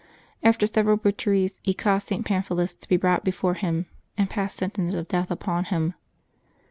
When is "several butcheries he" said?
0.65-1.75